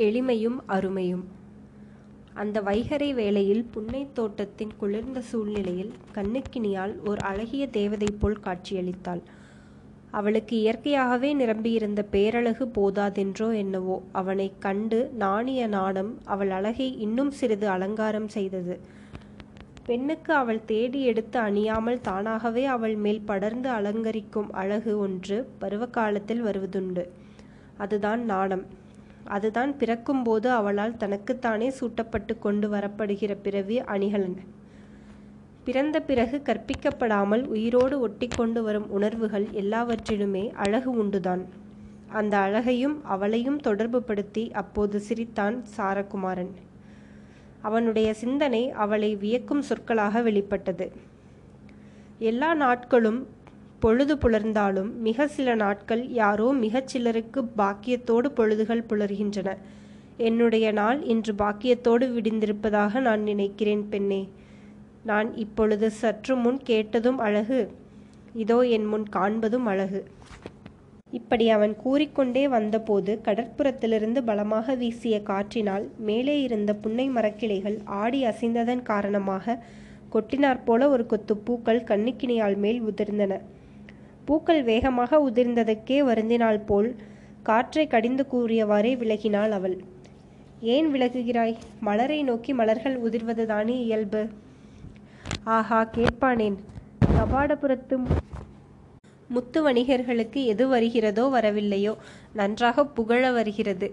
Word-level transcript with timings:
எளிமையும் 0.00 0.58
அருமையும். 0.68 1.24
அந்த 2.34 2.60
வைகறை 2.60 3.14
வேளையில் 3.14 3.66
புன்னைத் 3.74 4.14
தோட்டத்தின் 4.14 4.70
குளிர்ந்த 4.76 5.20
சூழ்நிலையில் 5.20 5.92
கண்ணுக்கினியால் 6.14 7.08
ஓர் 7.08 7.18
அழகிய 7.18 7.66
தேவதை 7.66 8.06
போல் 8.18 8.38
காட்சியளித்தாள். 8.44 9.20
அவளுக்கு 10.10 10.56
இயற்கையாகவே 10.58 11.32
நிரம்பியிருந்த 11.32 12.02
பேரழகு 12.02 12.66
போதாதென்றோ 12.66 13.54
என்னவோ 13.54 14.02
அவனை 14.12 14.52
கண்டு 14.58 15.10
நாணிய 15.14 15.66
நாணம் 15.66 16.18
அவள் 16.24 16.50
அழகை 16.50 17.00
இன்னும் 17.00 17.30
சிறிது 17.30 17.68
அலங்காரம் 17.68 18.28
செய்தது. 18.28 18.80
பெண்ணுக்கு 19.84 20.34
அவள் 20.34 20.64
தேடி 20.64 21.02
எடுத்து 21.02 21.40
அணியாமல் 21.40 22.00
தானாகவே 22.00 22.64
அவள் 22.64 22.96
மேல் 22.96 23.20
படர்ந்து 23.20 23.68
அலங்கரிக்கும் 23.68 24.50
அழகு 24.50 24.98
ஒன்று 24.98 25.48
பருவகாலத்தில் 25.58 26.44
வருவதுண்டு. 26.44 27.08
அதுதான் 27.76 28.24
நாணம். 28.24 28.78
அதுதான் 29.24 29.76
பிறக்கும்போது 29.76 30.50
அவளால் 30.50 30.96
தனக்குத்தானே 30.96 31.70
சூட்டப்பட்டு 31.70 32.38
கொண்டு 32.38 32.70
வரப்படுகிற 32.70 33.36
பிறவி 33.42 33.80
அணிகலன். 33.80 34.36
பிறந்த 35.64 36.00
பிறகு 36.00 36.42
கற்பிக்கப்படாமல் 36.44 37.44
உயிரோடு 37.44 38.00
ஒட்டி 38.00 38.28
கொண்டு 38.28 38.62
வரும் 38.62 38.90
உணர்வுகள் 38.90 39.46
எல்லாவற்றிலுமே 39.50 40.50
அழகு 40.50 41.04
உண்டுதான். 41.04 41.44
அந்த 42.08 42.36
அழகையும் 42.36 43.04
அவளையும் 43.04 43.60
தொடர்புபடுத்தி 43.60 44.50
அப்போது 44.52 45.00
சிரித்தான் 45.00 45.64
சாரகுமாரன். 45.76 46.50
அவனுடைய 47.62 48.14
சிந்தனை 48.14 48.70
அவளை 48.70 49.16
வியக்கும் 49.16 49.62
சொற்களாக 49.62 50.22
வெளிப்பட்டது. 50.22 50.92
எல்லா 52.18 52.54
நாட்களும் 52.54 53.26
பொழுது 53.82 54.14
புலர்ந்தாலும் 54.16 54.88
மிக 55.06 55.26
சில 55.34 55.54
நாட்கள் 55.54 56.02
யாரோ 56.20 56.46
மிகச் 56.64 56.90
சிலருக்கு 56.92 57.40
பாக்கியத்தோடு 57.58 58.28
பொழுதுகள் 58.38 58.82
புலர்கின்றன. 58.90 59.50
என்னுடைய 60.28 60.66
நாள் 60.72 60.98
இன்று 61.12 61.32
பாக்கியத்தோடு 61.32 62.06
விடிந்திருப்பதாக 62.16 63.00
நான் 63.00 63.22
நினைக்கிறேன் 63.22 63.84
பெண்ணே. 63.88 64.22
நான் 65.02 65.28
இப்பொழுது 65.34 65.86
சற்று 66.00 66.34
முன் 66.36 66.58
கேட்டதும் 66.62 67.20
அழகு. 67.26 67.60
இதோ 68.34 68.58
என் 68.76 68.86
முன் 68.86 69.06
காண்பதும் 69.16 69.68
அழகு. 69.72 70.00
இப்படி 71.18 71.46
அவன் 71.50 71.72
கூறிக்கொண்டே 71.76 72.42
வந்தபோது 72.48 73.12
கடற்புறத்திலிருந்து 73.26 74.20
பலமாக 74.28 74.74
வீசிய 74.74 75.16
காற்றினால் 75.30 75.86
மேலே 76.08 76.34
இருந்த 76.42 76.74
புன்னை 76.74 77.06
மரக்கிளைகள் 77.10 77.78
ஆடி 78.02 78.20
அசைந்ததன் 78.24 78.82
காரணமாக 78.82 79.56
கொட்டினாற் 80.12 80.62
போல 80.64 80.88
ஒரு 80.88 81.06
கொத்து 81.06 81.36
பூக்கள் 81.46 81.86
கண்ணுக்கினியால் 81.90 82.56
மேல் 82.56 82.80
உதிர்ந்தன. 82.82 83.32
பூக்கள் 84.30 84.62
வேகமாக 84.62 85.18
உதிர்ந்ததற்கே 85.28 85.96
வருந்தினாள் 86.08 86.58
போல் 86.66 86.88
காற்றை 87.42 87.84
கடிந்து 87.86 88.24
கூறியவாறே 88.32 88.92
விலகினாள் 89.00 89.52
அவள். 89.56 89.74
ஏன் 90.74 90.88
விலகுகிறாய்? 90.94 91.54
மலரை 91.80 92.18
நோக்கி 92.22 92.52
மலர்கள் 92.52 92.96
உதிர்வதுதானே 93.06 93.76
இயல்பு? 93.86 94.20
ஆஹா 95.56 95.78
கேட்பானேன். 95.96 96.56
கபாடபுரத்து 97.16 97.96
முத்து 99.28 99.60
வணிகர்களுக்கு 99.66 100.42
எது 100.52 100.66
வருகிறதோ 100.68 101.24
வரவில்லையோ 101.36 101.94
நன்றாக 102.32 102.84
புகழ 102.98 103.32
வருகிறது. 103.32 103.88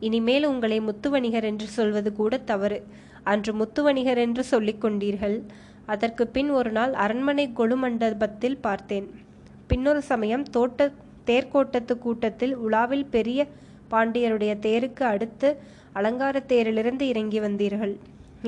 இனிமேல் 0.00 0.46
உங்களை 0.46 0.78
முத்து 0.80 1.10
வணிகர் 1.10 1.44
என்று 1.44 1.66
சொல்வது 1.78 2.12
கூட 2.12 2.38
தவறு. 2.52 2.78
அன்று 3.24 3.54
முத்து 3.54 3.82
வணிகர் 3.82 4.22
என்று 4.26 4.44
சொல்லிக் 4.44 4.82
கொண்டீர்கள் 4.84 5.36
அதற்கு 5.86 6.26
பின் 6.36 6.50
ஒரு 6.50 6.72
நாள் 6.78 6.94
அரண்மனை 7.06 7.48
கொலு 7.52 7.76
மண்டபத்தில் 7.76 8.58
பார்த்தேன். 8.68 9.08
பின்னொரு 9.70 10.02
சமயம் 10.10 10.44
தோட்ட 10.56 10.90
தேர்கோட்டத்து 11.28 11.94
கூட்டத்தில் 11.98 12.54
உலாவில் 12.66 13.06
பெரிய 13.10 13.40
பாண்டியருடைய 13.92 14.52
தேருக்கு 14.66 15.04
அடுத்து 15.12 15.48
அலங்கார 15.98 16.42
தேரிலிருந்து 16.50 17.04
இறங்கி 17.12 17.38
வந்தீர்கள். 17.40 17.94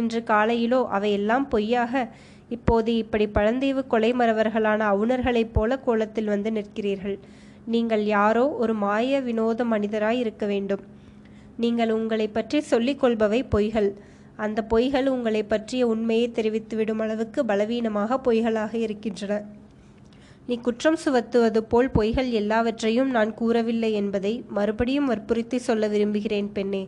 இன்று 0.00 0.20
காலையிலோ 0.30 0.80
அவையெல்லாம் 0.96 1.46
பொய்யாக 1.48 2.02
இப்போது 2.56 2.90
இப்படி 3.02 3.26
பழந்தீவு 3.26 3.82
கொலை 3.86 4.10
மறவர்களான 4.12 4.80
அவுணர்களைப் 4.92 5.52
போல 5.52 5.78
கோலத்தில் 5.78 6.32
வந்து 6.34 6.50
நிற்கிறீர்கள். 6.50 7.16
நீங்கள் 7.74 8.04
யாரோ 8.04 8.44
ஒரு 8.62 8.74
மாய 8.74 9.20
வினோத 9.20 9.64
மனிதராய் 9.64 10.20
இருக்க 10.22 10.46
வேண்டும். 10.46 10.82
நீங்கள் 11.62 11.90
உங்களை 11.90 12.26
பற்றி 12.28 12.60
சொல்லிக் 12.72 13.00
கொள்பவை 13.02 13.40
பொய்கள். 13.54 13.90
அந்த 14.44 14.60
பொய்கள் 14.70 15.06
உங்களை 15.06 15.42
பற்றிய 15.42 15.82
உண்மையை 15.86 16.28
தெரிவித்துவிடும் 16.34 17.02
அளவுக்கு 17.04 17.40
பலவீனமாக 17.44 18.18
பொய்களாக 18.26 18.72
இருக்கின்றன. 18.78 19.34
நீ 20.48 20.54
குற்றம் 20.60 20.96
சுவத்துவது 20.96 21.60
போல் 21.62 21.90
பொய்கள் 21.90 22.30
எல்லாவற்றையும் 22.30 23.10
நான் 23.10 23.30
கூறவில்லை 23.34 23.90
என்பதை 23.92 24.32
மறுபடியும் 24.48 25.04
வற்புறுத்தி 25.04 25.58
சொல்ல 25.58 25.88
விரும்புகிறேன் 25.88 26.48
பெண்ணே. 26.52 26.82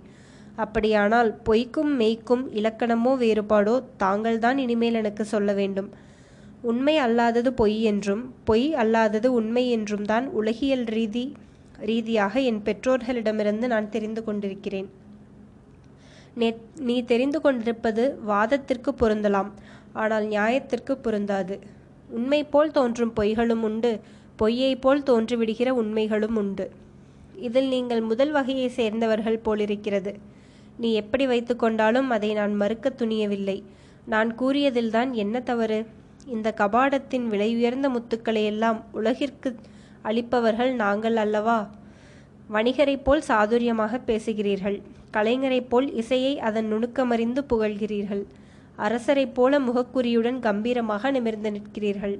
அப்படியானால் 0.56 1.30
பொய்க்கும் 1.44 1.92
மெய்க்கும் 2.00 2.42
இலக்கணமோ 2.52 3.12
வேறுபாடோ 3.22 3.74
தாங்கள்தான் 3.96 4.58
இனிமேல் 4.58 4.94
எனக்கு 4.94 5.24
சொல்ல 5.24 5.52
வேண்டும். 5.52 5.88
உண்மை 6.62 6.96
அல்லாதது 6.98 7.50
பொய் 7.50 7.78
என்றும் 7.82 8.22
பொய் 8.44 8.66
அல்லாதது 8.74 9.30
உண்மை 9.38 9.64
என்றும் 9.70 10.04
தான் 10.04 10.26
உலகியல் 10.40 10.84
ரீதி 10.84 11.24
ரீதியாக 11.80 12.34
என் 12.40 12.60
பெற்றோர்களிடமிருந்து 12.62 13.66
நான் 13.66 13.90
தெரிந்து 13.90 14.24
கொண்டிருக்கிறேன். 14.24 14.88
நே 16.34 16.48
நீ 16.88 16.96
தெரிந்து 17.04 17.38
கொண்டிருப்பது 17.40 18.04
வாதத்திற்கு 18.26 18.92
பொருந்தலாம் 19.00 19.50
ஆனால் 19.92 20.26
நியாயத்திற்கு 20.26 20.94
பொருந்தாது. 20.96 21.56
உண்மை 22.14 22.40
போல் 22.44 22.70
தோன்றும் 22.70 23.12
பொய்களும் 23.16 23.62
உண்டு. 23.68 23.92
பொய்யை 24.36 24.72
போல் 24.76 25.02
தோன்றிவிடுகிற 25.02 25.68
உண்மைகளும் 25.80 26.36
உண்டு. 26.36 26.66
இதில் 27.36 27.68
நீங்கள் 27.68 28.00
முதல் 28.00 28.30
வகையை 28.30 28.68
சேர்ந்தவர்கள் 28.68 29.38
போலிருக்கிறது. 29.38 30.12
நீ 30.76 30.88
எப்படி 30.94 31.26
வைத்து 31.26 31.56
கொண்டாலும் 31.56 32.10
அதை 32.10 32.32
நான் 32.32 32.54
மறுக்க 32.54 32.92
துணியவில்லை. 32.98 33.58
நான் 34.06 34.30
கூறியதில்தான் 34.38 35.10
என்ன 35.12 35.40
தவறு? 35.40 35.78
இந்த 36.26 36.54
கபாடத்தின் 36.56 37.26
விலை 37.26 37.54
உயர்ந்த 37.54 37.88
முத்துக்களை 37.88 38.44
எல்லாம் 38.44 38.84
உலகிற்கு 38.92 39.54
அளிப்பவர்கள் 40.04 40.72
நாங்கள் 40.74 41.16
அல்லவா? 41.16 41.58
வணிகரைப் 42.52 43.04
போல் 43.04 43.22
சாதுரியமாக 43.28 44.00
பேசுகிறீர்கள். 44.06 44.78
கலைஞரைப் 45.12 45.68
போல் 45.68 45.88
இசையை 45.94 46.40
அதன் 46.40 46.72
நுணுக்கமறிந்து 46.72 47.42
புகழ்கிறீர்கள். 47.48 48.24
அரசரைப் 48.78 49.34
போல 49.34 49.58
முகக்குறியுடன் 49.58 50.38
கம்பீரமாக 50.38 51.10
நிமிர்ந்து 51.10 51.50
நிற்கிறீர்கள். 51.50 52.18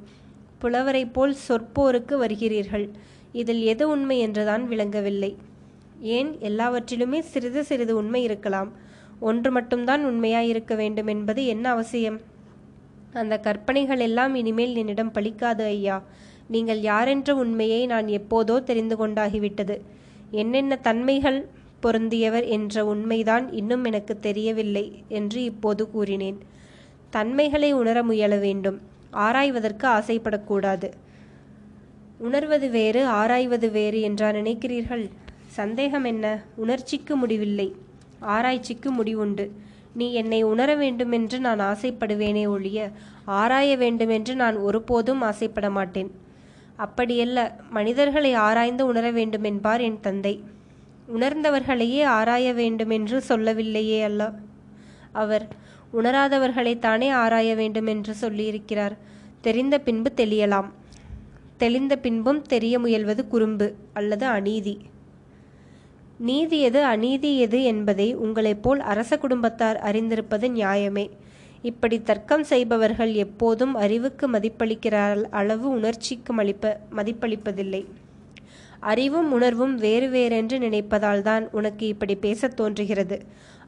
புலவரைப் 0.59 1.13
போல் 1.13 1.37
சொற்போருக்கு 1.49 2.19
வருகிறீர்கள். 2.19 2.89
இதில் 3.33 3.63
எது 3.63 3.89
உண்மை 3.89 4.19
என்றுதான் 4.19 4.69
விளங்கவில்லை. 4.69 5.37
ஏன்? 6.01 6.37
எல்லாவற்றிலுமே 6.41 7.21
சிறிது 7.21 7.65
சிறிது 7.65 7.97
உண்மை 7.97 8.23
இருக்கலாம். 8.23 8.73
ஒன்று 9.21 9.51
மட்டும்தான் 9.51 10.07
உண்மையாயிருக்க 10.07 10.77
வேண்டும் 10.77 11.07
என்பது 11.07 11.47
என்ன 11.47 11.71
அவசியம்? 11.71 12.21
அந்த 13.13 13.39
கற்பனைகள் 13.39 13.99
எல்லாம் 13.99 14.35
இனிமேல் 14.35 14.77
என்னிடம் 14.77 15.13
பலிக்காது 15.13 15.65
ஐயா. 15.65 16.03
நீங்கள் 16.47 16.81
யாரென்ற 16.81 17.31
உண்மையை 17.31 17.87
நான் 17.87 18.07
எப்போதோ 18.07 18.63
தெரிந்து 18.63 19.07
கொண்டாகிவிட்டது. 19.07 19.81
என்னென்ன 20.31 20.77
தன்மைகள்? 20.77 21.49
பொருந்தியவர் 21.85 22.47
என்ற 22.49 22.85
உண்மைதான் 22.87 23.53
இன்னும் 23.53 23.85
எனக்கு 23.85 24.19
தெரியவில்லை 24.19 25.05
என்று 25.09 25.45
இப்போது 25.45 25.91
கூறினேன். 25.91 26.39
தன்மைகளை 27.11 27.73
உணர 27.73 28.03
முயல 28.03 28.37
வேண்டும். 28.37 28.81
ஆராய்வதற்கு 29.11 29.89
ஆசைப்படக்கூடாது. 29.89 30.91
உணர்வது 32.19 32.71
வேறு 32.71 33.07
ஆராய்வது 33.07 33.71
வேறு 33.71 34.01
என்றா 34.01 34.29
நினைக்கிறீர்கள்? 34.31 35.11
சந்தேகம் 35.47 36.05
என்ன? 36.05 36.45
உணர்ச்சிக்கு 36.57 37.17
முடிவில்லை. 37.17 37.75
ஆராய்ச்சிக்கு 38.21 38.91
முடிவுண்டு. 38.91 39.53
நீ 39.93 40.13
என்னை 40.13 40.43
உணர 40.43 40.75
வேண்டுமென்று 40.75 41.41
நான் 41.41 41.61
ஆசைப்படுவேனே 41.61 42.49
ஒழிய 42.49 42.91
ஆராய 43.25 43.77
வேண்டுமென்று 43.77 44.35
நான் 44.35 44.57
ஒருபோதும் 44.57 45.21
ஆசைப்பட 45.21 45.71
மாட்டேன் 45.71 46.11
அப்படியல்ல 46.79 47.51
மனிதர்களை 47.71 48.35
ஆராய்ந்து 48.35 48.87
உணர 48.87 49.13
வேண்டுமென்பார் 49.13 49.81
என் 49.81 50.01
தந்தை. 50.01 50.43
உணர்ந்தவர்களையே 51.09 52.05
ஆராய 52.05 52.53
வேண்டுமென்று 52.53 53.21
சொல்லவில்லையே 53.21 54.03
அல்ல. 54.03 54.33
அவர் 55.13 55.49
உணராதவர்களைத்தானே 55.93 57.11
ஆராய 57.11 57.55
வேண்டுமென்று 57.55 58.15
சொல்லியிருக்கிறார். 58.21 58.97
தெரிந்த 59.41 59.79
பின்பு 59.79 60.13
தெளியலாம். 60.17 60.71
தெளிந்த 61.57 61.97
பின்பும் 61.97 62.43
தெரிய 62.43 62.79
முயல்வது 62.79 63.27
குறும்பு 63.27 63.75
அல்லது 63.93 64.27
அநீதி. 64.27 64.79
நீதி 66.19 66.61
எது 66.61 66.85
அநீதி 66.85 67.39
எது 67.39 67.63
என்பதை 67.63 68.15
உங்களைப் 68.15 68.63
போல் 68.63 68.81
அரச 68.81 69.19
குடும்பத்தார் 69.19 69.81
அறிந்திருப்பது 69.83 70.49
நியாயமே. 70.49 71.11
இப்படி 71.63 72.03
தர்க்கம் 72.03 72.45
செய்பவர்கள் 72.45 73.13
எப்போதும் 73.13 73.75
அறிவுக்கு 73.75 74.31
மதிப்பளிக்கிறார் 74.31 75.23
அளவு 75.31 75.69
உணர்ச்சிக்கு 75.69 76.35
மதிப்ப 76.35 76.77
மதிப்பளிப்பதில்லை. 76.97 77.85
அறிவும் 78.85 79.33
உணர்வும் 79.33 79.75
வேறு 79.77 80.07
வேறென்று 80.09 80.59
நினைப்பதால் 80.59 81.23
தான் 81.23 81.51
உனக்கு 81.51 81.87
இப்படி 81.87 82.15
பேசத் 82.15 82.57
தோன்றுகிறது. 82.57 83.19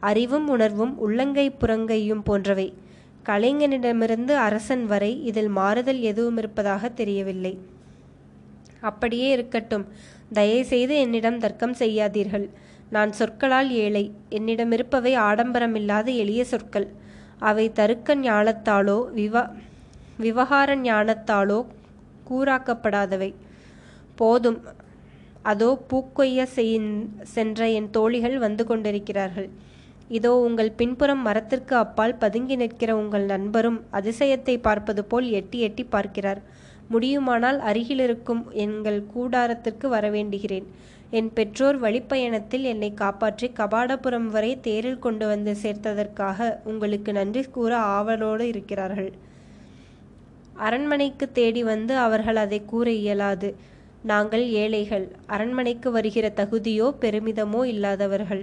அறிவும் 0.00 0.48
உணர்வும் 0.48 0.98
உள்ளங்கை 0.98 1.46
புறங்கையும் 1.50 2.24
போன்றவை. 2.24 2.66
கலைஞனிடமிருந்து 3.22 4.36
அரசன் 4.36 4.86
வரை 4.86 5.24
இதில் 5.24 5.48
மாறுதல் 5.48 6.00
எதுவும் 6.00 6.36
இருப்பதாக 6.36 6.88
தெரியவில்லை. 6.88 7.58
அப்படியே 8.80 9.28
இருக்கட்டும். 9.28 9.86
தயவுசெய்து 10.32 10.94
என்னிடம் 10.96 11.38
தர்க்கம் 11.38 11.74
செய்யாதீர்கள். 11.74 12.46
நான் 12.90 13.12
சொற்களால் 13.12 13.70
ஏழை. 13.70 14.04
என்னிடம் 14.28 14.72
இருப்பவை 14.72 15.16
ஆடம்பரமில்லாத 15.16 16.14
எளிய 16.16 16.44
சொற்கள். 16.44 16.88
அவை 17.38 17.72
தருக்க 17.72 18.16
ஞானத்தாலோ 18.16 18.98
விவா 19.16 19.42
விவகார 20.18 20.76
ஞானத்தாலோ 20.76 21.66
கூறாக்கப்படாதவை. 22.30 23.34
போதும். 24.14 24.84
அதோ 25.50 25.68
பூக்கொய்ய 25.90 26.40
சென்ற 27.34 27.68
என் 27.78 27.90
தோழிகள் 27.96 28.36
வந்து 28.44 28.62
கொண்டிருக்கிறார்கள். 28.70 29.48
இதோ 30.16 30.32
உங்கள் 30.46 30.70
பின்புறம் 30.80 31.22
மரத்திற்கு 31.28 31.74
அப்பால் 31.84 32.20
பதுங்கி 32.22 32.56
நிற்கிற 32.62 32.90
உங்கள் 33.02 33.26
நண்பரும் 33.32 33.78
அதிசயத்தை 33.98 34.54
பார்ப்பது 34.66 35.02
போல் 35.12 35.28
எட்டி 35.38 35.58
எட்டி 35.68 35.84
பார்க்கிறார். 35.94 36.40
முடியுமானால் 36.92 37.58
அருகிலிருக்கும் 37.68 38.42
எங்கள் 38.64 39.00
கூடாரத்திற்கு 39.14 39.86
வரவேண்டுகிறேன். 39.94 40.66
என் 41.18 41.30
பெற்றோர் 41.36 41.78
வழிப்பயணத்தில் 41.84 42.64
என்னை 42.72 42.90
காப்பாற்றி 43.02 43.46
கபாடபுரம் 43.58 44.28
வரை 44.34 44.52
தேரில் 44.66 45.04
கொண்டு 45.06 45.26
வந்து 45.32 45.52
சேர்த்ததற்காக 45.62 46.48
உங்களுக்கு 46.70 47.10
நன்றி 47.18 47.42
கூற 47.56 47.72
ஆவலோடு 47.96 48.46
இருக்கிறார்கள். 48.52 49.10
அரண்மனைக்கு 50.66 51.26
தேடி 51.38 51.62
வந்து 51.72 51.94
அவர்கள் 52.06 52.38
அதை 52.44 52.60
கூற 52.72 52.86
இயலாது. 53.02 53.50
நாங்கள் 54.10 54.44
ஏழைகள். 54.48 55.06
அரண்மனைக்கு 55.26 55.90
வருகிற 55.90 56.26
தகுதியோ 56.36 56.88
பெருமிதமோ 57.00 57.64
இல்லாதவர்கள். 57.64 58.42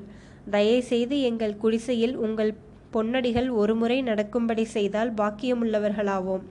தயவுசெய்து 0.51 1.17
எங்கள் 1.21 1.57
குடிசையில் 1.57 2.15
உங்கள் 2.15 2.51
பொன்னடிகள் 2.93 3.49
ஒருமுறை 3.51 4.01
நடக்கும்படி 4.01 4.63
செய்தால் 4.63 5.11
பாக்கியமுள்ளவர்களாவோம். 5.13 6.43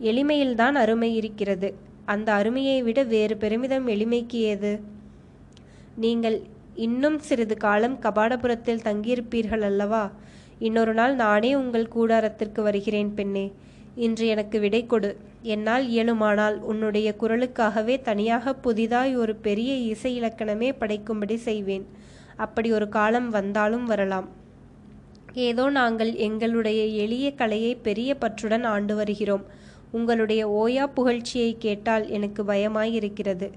எளிமையில்தான் 0.00 0.72
அருமை 0.72 1.10
இருக்கிறது. 1.16 1.74
அந்த 2.04 2.32
அருமையை 2.32 2.82
விட 2.82 3.02
வேறு 3.02 3.36
பெருமிதம் 3.36 3.88
எளிமைக்கு 3.88 4.38
ஏது? 4.52 4.72
நீங்கள் 5.96 6.38
இன்னும் 6.74 7.18
சிறிது 7.18 7.56
காலம் 7.56 7.98
கபாடபுரத்தில் 8.02 8.84
தங்கியிருப்பீர்கள் 8.84 9.60
அல்லவா 9.60 10.04
இன்னொரு 10.58 10.94
நாள் 10.94 11.14
நானே 11.14 11.50
உங்கள் 11.54 11.92
கூடாரத்திற்கு 11.94 12.60
வருகிறேன் 12.62 13.14
பெண்ணே. 13.14 13.52
இன்று 13.94 14.26
எனக்கு 14.26 14.60
விடை 14.60 14.86
கொடு. 14.86 15.16
என்னால் 15.42 15.88
இயலுமானால் 15.88 16.56
உன்னுடைய 16.56 17.14
குரலுக்காகவே 17.20 18.00
தனியாக 18.00 18.54
புதிதாய் 18.54 19.16
ஒரு 19.16 19.34
பெரிய 19.34 19.74
இசை 19.74 20.20
இலக்கணமே 20.20 20.72
படைக்கும்படி 20.80 21.34
செய்வேன். 21.34 21.86
அப்படி 22.36 22.72
ஒரு 22.72 22.88
காலம் 22.88 23.30
வந்தாலும் 23.30 23.84
வரலாம். 23.84 24.28
ஏதோ 25.32 25.70
நாங்கள் 25.70 26.14
எங்களுடைய 26.14 26.84
எளிய 26.84 27.34
கலையை 27.34 27.74
பெரிய 27.74 28.16
பற்றுடன் 28.20 28.62
ஆண்டு 28.62 28.94
வருகிறோம். 28.94 29.44
உங்களுடைய 29.92 30.48
ஓயா 30.48 30.90
புகழ்ச்சியை 30.94 31.56
கேட்டால் 31.58 32.08
எனக்கு 32.08 32.42
பயமாயிருக்கிறது. 32.42 33.50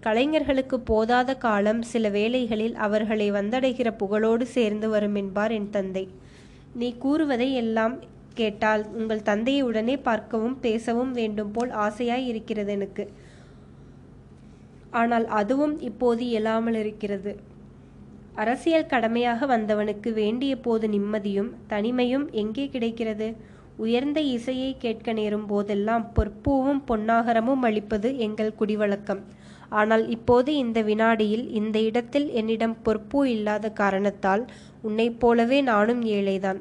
கலைஞர்களுக்கு 0.00 0.82
போதாத 0.86 1.38
காலம் 1.38 1.82
சில 1.82 2.08
வேளைகளில் 2.08 2.74
அவர்களை 2.74 3.32
வந்தடைகிற 3.32 3.94
புகழோடு 3.98 4.42
சேர்ந்து 4.42 4.88
வரும் 4.88 5.14
என்பார் 5.14 5.50
என் 5.50 5.70
தந்தை. 5.70 6.08
நீ 6.74 6.94
கூறுவதை 6.98 7.54
எல்லாம் 7.54 8.00
கேட்டால் 8.32 8.82
உங்கள் 8.98 9.22
தந்தையை 9.22 9.62
உடனே 9.62 9.96
பார்க்கவும் 9.96 10.56
பேசவும் 10.60 11.12
வேண்டும் 11.12 11.52
போல் 11.52 11.70
ஆசையாய் 11.86 12.26
இருக்கிறது 12.26 12.72
எனக்கு. 12.72 13.04
ஆனால் 14.90 15.26
அதுவும் 15.40 15.74
இப்போது 15.80 16.22
இயலாமல் 16.26 16.74
இருக்கிறது. 16.74 17.32
அரசியல் 18.34 18.90
கடமையாக 18.92 19.46
வந்தவனுக்கு 19.46 20.12
வேண்டிய 20.12 20.52
போது 20.56 20.86
நிம்மதியும் 20.88 21.50
தனிமையும் 21.68 22.26
எங்கே 22.32 22.66
கிடைக்கிறது? 22.68 23.28
உயர்ந்த 23.76 24.20
இசையை 24.36 24.70
கேட்க 24.78 25.12
நேரும் 25.12 25.46
போதெல்லாம் 25.46 26.04
பொற்பூவும் 26.16 26.82
பொன்னாகரமும் 26.88 27.64
அளிப்பது 27.68 28.08
எங்கள் 28.18 28.56
குடிவழக்கம். 28.58 29.22
ஆனால் 29.80 30.04
இப்போது 30.08 30.50
இந்த 30.56 30.78
வினாடியில் 30.82 31.46
இந்த 31.50 31.76
இடத்தில் 31.80 32.28
என்னிடம் 32.40 32.76
பொற்பூ 32.86 33.20
இல்லாத 33.36 33.70
காரணத்தால் 33.82 34.42
உன்னைப் 34.82 35.18
போலவே 35.20 35.58
நானும் 35.60 36.02
ஏழைதான். 36.16 36.60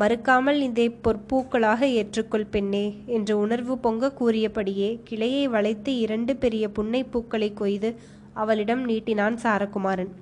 மறுக்காமல் 0.00 0.58
இதை 0.60 0.86
பொற்பூக்களாக 1.04 1.80
ஏற்றுக்கொள் 1.98 2.50
பெண்ணே 2.50 2.86
என்று 3.06 3.38
உணர்வு 3.38 3.74
பொங்க 3.78 4.10
கூறியபடியே 4.10 4.88
கிளையை 5.04 5.44
வளைத்து 5.48 5.92
இரண்டு 5.96 6.36
பெரிய 6.36 6.64
புன்னை 6.68 7.02
பூக்களை 7.04 7.50
கொய்து 7.54 7.90
அவளிடம் 8.32 8.82
நீட்டினான் 8.88 9.36
சாரகுமாரன். 9.42 10.12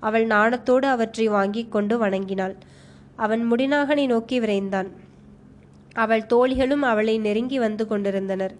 அவள் 0.00 0.26
நாணத்தோடு 0.26 0.86
அவற்றை 0.86 1.26
வாங்கி 1.28 1.62
கொண்டு 1.68 1.94
வணங்கினாள். 1.98 2.54
அவன் 3.16 3.42
முடிநாகனை 3.52 4.06
நோக்கி 4.06 4.36
விரைந்தான். 4.40 4.90
அவள் 5.94 6.24
தோழிகளும் 6.26 6.84
அவளை 6.84 7.18
நெருங்கி 7.18 7.58
வந்து 7.58 7.86
கொண்டிருந்தனர். 7.86 8.54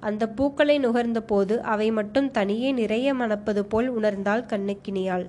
அந்த 0.00 0.28
பூக்களை 0.28 0.76
நுகர்ந்த 0.78 1.20
போது 1.20 1.54
அவை 1.62 1.88
மட்டும் 1.90 2.30
தனியே 2.30 2.70
நிறைய 2.72 3.14
மணப்பது 3.14 3.64
போல் 3.64 3.88
உணர்ந்தாள் 3.98 4.48
கண்ணுக்கினியாள். 4.52 5.26